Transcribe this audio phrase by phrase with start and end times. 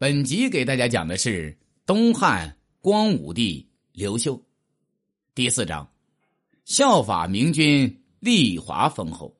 [0.00, 4.40] 本集给大家讲的是东汉光武帝刘秀，
[5.34, 5.90] 第四章，
[6.64, 9.36] 效法明君立华封侯。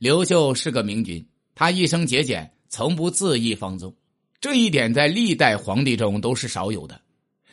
[0.00, 3.94] 刘秀是个明君，他一生节俭，从不恣意放纵，
[4.40, 7.00] 这一点在历代皇帝中都是少有的。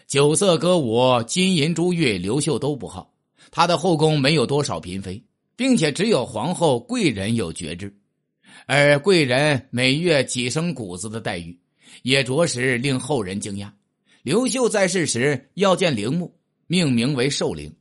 [0.07, 3.13] 酒色歌舞、金银珠玉，刘秀都不好。
[3.51, 5.23] 他的后宫没有多少嫔妃，
[5.55, 7.95] 并且只有皇后、贵人有爵制，
[8.65, 11.55] 而贵人每月几升谷子的待遇。
[12.03, 13.69] 也着实令后人惊讶。
[14.23, 16.35] 刘秀在世时要建陵墓，
[16.67, 17.73] 命名为寿陵。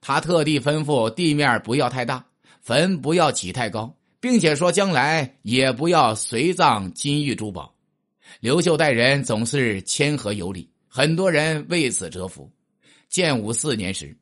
[0.00, 2.24] 他特地吩咐地面不要太大，
[2.60, 7.74] 坟不要起太高，并且说将来也不要随葬金玉珠宝。
[8.40, 12.50] 刘秀待人总是谦和有礼，很多人为此折服。
[13.08, 14.16] 建武四年时，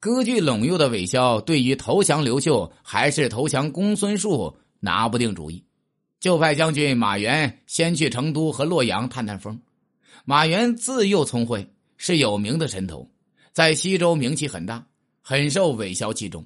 [0.00, 5.62] 割据陇右的韦骁对于投降刘秀还是投降公孙述拿不定主意。
[6.20, 9.58] 就派将军马援先去成都和洛阳探探风。
[10.26, 11.66] 马援自幼聪慧，
[11.96, 13.10] 是有名的神童，
[13.52, 14.86] 在西周名气很大，
[15.22, 16.44] 很受韦骁器重。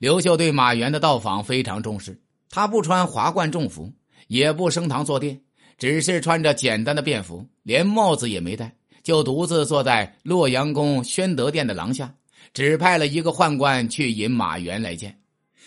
[0.00, 3.92] 刘秀对马援的到访非常重视，他不穿华冠重服，
[4.26, 5.40] 也不升堂坐殿，
[5.78, 12.12] 只是穿着简单的便服，连帽子也没戴，就独自坐在洛阳宫宣德殿的廊下，
[12.52, 15.18] 只派了一个宦官去引马援来见。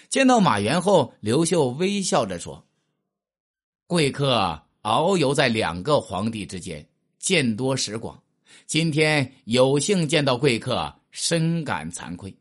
[0.09, 2.65] 见到马援后，刘秀微笑着说。
[3.89, 6.87] 贵客遨游在两个皇帝之间，
[7.17, 8.21] 见多识广。
[8.67, 12.31] 今天有幸见到贵客，深感惭愧。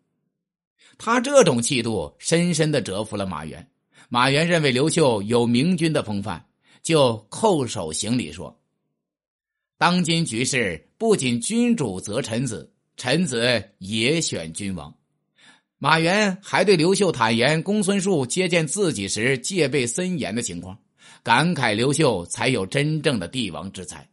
[0.98, 3.66] 他这种气度，深深的折服了马援。
[4.10, 6.44] 马援认为刘秀有明君的风范，
[6.82, 8.54] 就叩首行礼说
[9.78, 14.94] ：“当今局势，不仅君主择臣子，臣子也选君王。”
[15.80, 20.78] 马援还对刘秀坦言，公孙述接见自己时戒备森严的情况。
[21.22, 24.08] 感慨刘秀才有真正的帝王之才。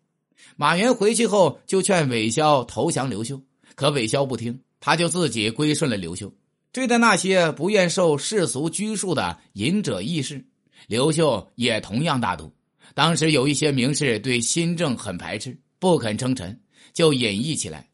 [0.56, 3.42] 马援回去后就劝韦骁投降刘秀，
[3.76, 6.32] 可韦骁不听，他就自己归顺了刘秀。
[6.72, 10.46] 对待那些不愿受世俗拘束的隐者义士，
[10.88, 12.54] 刘秀也同样大度。
[12.94, 16.58] 当时有一些名士对新政很排斥，不肯称臣，
[16.94, 17.90] 就隐逸起来。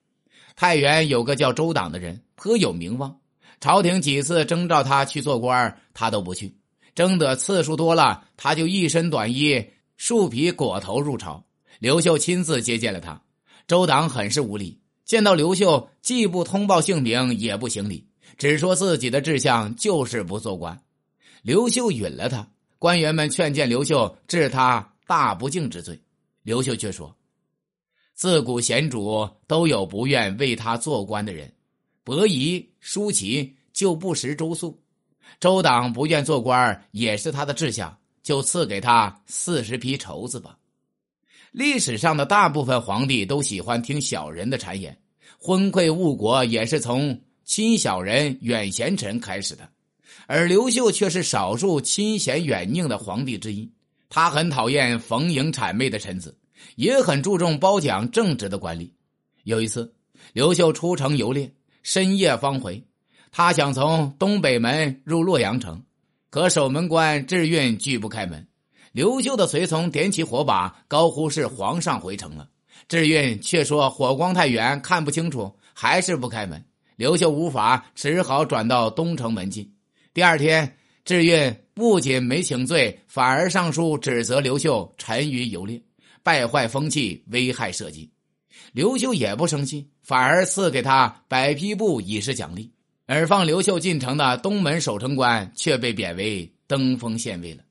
[0.56, 3.20] 太原有个叫周党的人，颇有名望，
[3.60, 6.56] 朝廷几次征召他去做官，他都不去。
[6.96, 9.66] 争得次数多了，他就一身短衣、
[9.98, 11.46] 树皮裹头入朝。
[11.80, 13.22] 刘秀亲自接见了他。
[13.68, 18.08] 周党很是无礼，见到刘秀既不通报姓名，也不行礼，
[18.38, 20.84] 只说自己的志向就是不做官。
[21.42, 22.48] 刘秀允了他。
[22.78, 26.02] 官员们劝谏刘秀治他大不敬之罪，
[26.42, 27.16] 刘秀却说
[28.16, 31.54] ：“自古贤主都有不愿为他做官的人，
[32.04, 34.81] 伯夷、叔齐就不识周粟。”
[35.40, 40.58] 周党不愿做官也是他的志向，就赐给他四十匹绸子吧。
[41.52, 44.98] 历史上的大部分皇帝都喜欢听小人的谗言，
[45.38, 49.68] 昏聩误国也是从亲小人远贤臣开始的。
[50.28, 53.70] 而刘秀却是少数亲贤远佞的皇帝之一。
[54.08, 56.38] 他很讨厌逢迎谄媚的臣子，
[56.76, 58.90] 也很注重褒奖正直的官吏。
[59.44, 59.94] 有一次，
[60.34, 62.82] 刘秀出城游猎，深夜方回。
[63.32, 65.82] 他想从东北门入洛阳城，
[66.30, 68.46] 可守门官智运拒不开门。
[68.92, 72.50] 刘秀的随从点起火把，高呼是皇上回城了。
[72.90, 76.62] 智运却说火光太远，看不清楚，还是不开门。
[76.98, 79.74] 刘秀无法，只好转到东城门进。
[80.14, 80.76] 第二天，
[81.06, 85.82] 智运不仅没请罪，反而上书指责刘秀沉于游猎，
[86.22, 88.12] 败坏风气，危害社稷。
[88.74, 92.70] 刘秀也不生气，反而赐给他百匹布以示奖励。
[93.14, 97.62] 而放刘秀进城的东门守城官却被贬为登封县尉了。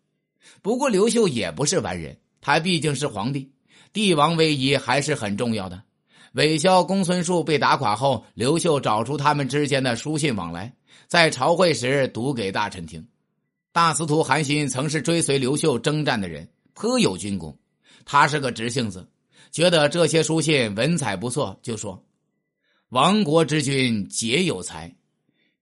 [0.61, 3.51] 不过刘秀也不是完人，他毕竟是皇帝，
[3.91, 5.83] 帝王威仪还是很重要的。
[6.35, 10.71] 韦骁、公孙述被打垮后，刘秀找出他们之间的书信往来，
[11.07, 13.09] 在朝会时读给大臣听。
[13.73, 17.59] 大司徒韩信曾是追随刘秀征战的人，颇有军功。
[18.05, 19.09] 他是个直性子，
[19.51, 22.05] 觉得这些书信文采不错，就说
[22.91, 24.95] ：“亡国之君皆有才。”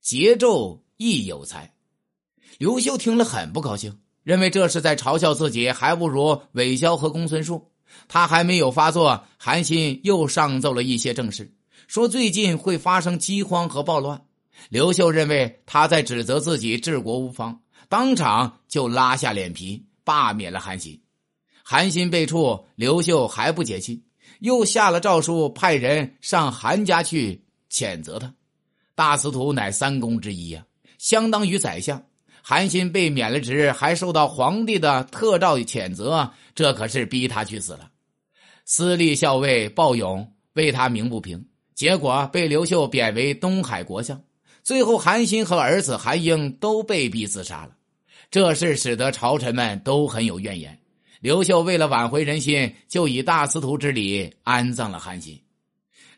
[0.09, 1.75] 桀纣亦有才，
[2.57, 7.71] 刘秀听了很不高兴，认为这是在嘲笑自己，还不如韦骁和公孙述。
[8.09, 11.53] 他还没有发作，韩信又上奏了一些正事，
[11.89, 14.25] 说最近会发生饥荒和暴乱。
[14.71, 17.61] 刘秀认为他在指责自己治国无方，
[17.91, 20.99] 当场就拉下脸皮罢免了韩信。
[21.63, 24.03] 韩信被处，刘秀还不解气，
[24.41, 28.35] 又下了诏书，派人上韩家去谴责他。
[28.99, 30.65] 大司徒乃三公之一呀，
[30.99, 32.03] 相当于宰相。
[32.43, 37.93] 韩信被免了职，还受到皇帝的特诏谴责，这可是逼他去死了。
[38.65, 41.47] 私立校尉鲍勇为他鸣不平，
[41.77, 44.21] 结果被刘秀贬为东海国相。
[44.65, 47.77] 最后，韩信和儿子韩英都被逼自杀了。
[48.33, 50.77] 这事使得朝臣们都很有怨言。
[51.21, 55.41] 刘秀为了挽回人心，就以大司徒之礼安葬了韩信。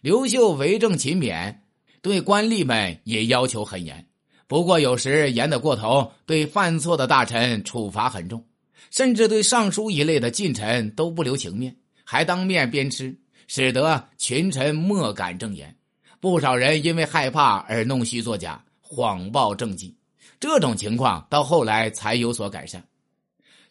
[0.01, 1.55] 刘秀为政勤勉，
[2.03, 4.07] 对官吏们也要求很严。
[4.47, 8.45] 不过有时严得过头，对犯错的大臣处罚很重，
[8.91, 13.17] 甚至对尚书一类的近臣都不留情面，还当面鞭笞，
[13.47, 15.77] 使得群臣莫敢正言。
[16.19, 19.97] 不少人因为害怕而弄虚作假，谎报政绩。
[20.41, 22.83] 这种情况到后来才有所改善。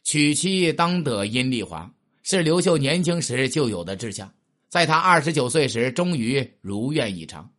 [0.03, 1.91] 娶妻当得阴丽华，
[2.23, 4.31] 是刘秀年轻时就有的志向，
[4.69, 7.51] 在他二十九岁时，终于如愿以偿。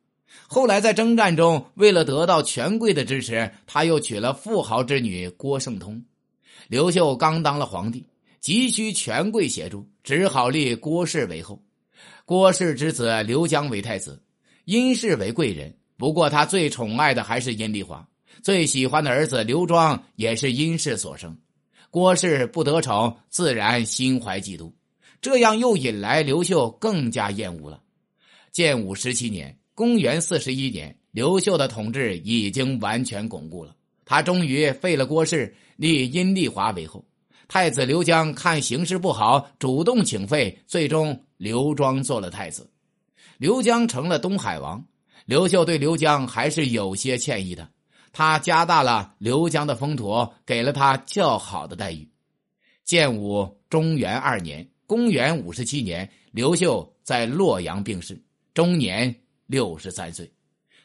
[0.46, 6.02] 后来在征战中，为了得到权贵的支持，他又娶了富豪之女郭圣通。
[6.68, 8.04] 刘秀刚当了皇帝，
[8.40, 11.62] 急需权贵协助，只好立郭氏为后。
[12.24, 14.22] 郭氏之子刘江为太子，
[14.64, 15.76] 殷氏为贵人。
[15.96, 18.08] 不过他最宠爱的还是阴丽华，
[18.42, 21.36] 最喜欢的儿子刘庄也是殷氏所生。
[21.90, 24.72] 郭氏不得宠，自然心怀嫉妒，
[25.20, 27.80] 这样又引来刘秀更加厌恶了。
[28.50, 29.59] 建武十七年。
[29.74, 33.74] 公元四十一年，刘秀的统治已经完全巩固了。
[34.04, 37.04] 他终于废了郭氏，立阴丽华为后。
[37.48, 42.70] 太子刘江看形势不好，主动请废，最终刘庄做了太子，
[43.38, 44.84] 刘江成了东海王。
[45.26, 47.68] 刘秀对刘江还是有些歉意的，
[48.12, 52.08] 他加大了刘江的封土，给了他较好的待遇。
[52.84, 58.20] 建武中元二年，公元五十七年，刘秀在洛阳病逝，
[58.54, 59.14] 终年。
[59.50, 60.30] 六十三岁，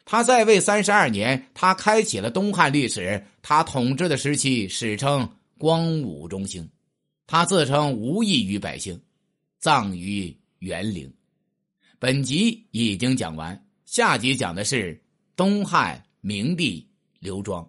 [0.04, 3.24] 他在位三十二年，他开启了东汉历史。
[3.40, 6.68] 他统治的时期史称光武中兴。
[7.28, 9.00] 他自称无益于百姓，
[9.60, 11.12] 葬于元陵。
[12.00, 15.00] 本集已经讲完，下集讲的是
[15.36, 16.84] 东汉明帝
[17.20, 17.64] 刘庄。